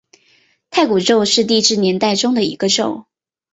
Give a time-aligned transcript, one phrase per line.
[0.71, 3.05] 太古宙是地质年代中的一个宙。